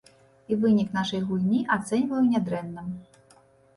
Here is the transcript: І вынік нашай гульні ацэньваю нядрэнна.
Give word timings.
І 0.53 0.55
вынік 0.61 0.89
нашай 0.99 1.21
гульні 1.29 1.61
ацэньваю 1.77 2.23
нядрэнна. 2.33 2.81